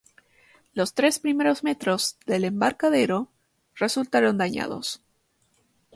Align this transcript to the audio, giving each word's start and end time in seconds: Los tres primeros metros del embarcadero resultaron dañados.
Los 0.73 0.95
tres 0.95 1.19
primeros 1.19 1.63
metros 1.63 2.17
del 2.25 2.43
embarcadero 2.45 3.27
resultaron 3.75 4.35
dañados. 4.35 5.03